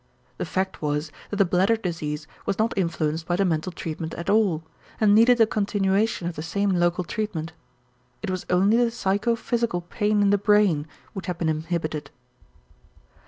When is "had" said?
11.27-11.37